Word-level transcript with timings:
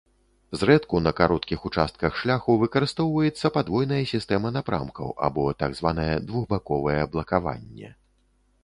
Зрэдку 0.59 1.01
на 1.07 1.11
кароткіх 1.19 1.67
участках 1.69 2.17
шляху 2.21 2.55
выкарыстоўваецца 2.63 3.53
падвойная 3.59 4.01
сістэма 4.13 4.53
напрамкаў 4.57 5.07
або 5.29 5.45
так 5.61 5.71
званае 5.83 6.11
двухбаковае 6.33 6.99
блакаванне. 7.15 7.97